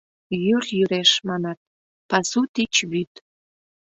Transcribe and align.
—Йӱр 0.45 0.63
йӱреш,— 0.77 1.11
манат,— 1.27 1.59
пасу 2.09 2.41
тич 2.53 2.73
вӱд... 2.91 3.11